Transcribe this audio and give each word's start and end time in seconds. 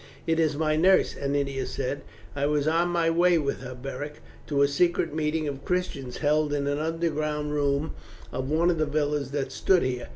"It 0.25 0.39
is 0.39 0.57
my 0.57 0.75
nurse," 0.75 1.15
Ennia 1.15 1.67
said; 1.67 2.01
"I 2.35 2.47
was 2.47 2.67
on 2.67 2.87
my 2.87 3.11
way 3.11 3.37
with 3.37 3.59
her, 3.61 3.75
Beric, 3.79 4.15
to 4.47 4.63
a 4.63 4.67
secret 4.67 5.13
meeting 5.13 5.47
of 5.47 5.63
Christians 5.63 6.17
held 6.17 6.53
in 6.53 6.65
an 6.65 6.79
underground 6.79 7.51
room 7.53 7.93
of 8.31 8.49
one 8.49 8.71
of 8.71 8.79
the 8.79 8.87
villas 8.87 9.29
that 9.29 9.51
stood 9.51 9.83
here. 9.83 10.07